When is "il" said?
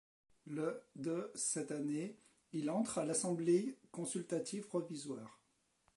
2.53-2.71